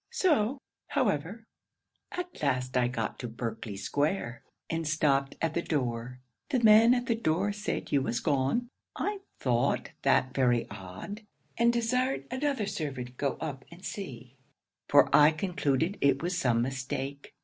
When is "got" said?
2.87-3.19